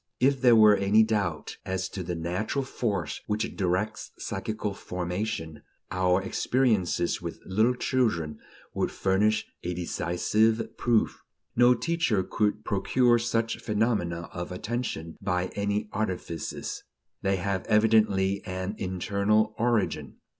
[0.19, 6.19] If there were any doubt as to the natural force which directs psychical formation, our
[6.23, 8.39] experiences with little children
[8.73, 11.21] would furnish a decisive proof.
[11.55, 16.83] No teacher could procure such phenomena of attention by any artifices;
[17.21, 20.15] they have evidently an internal origin.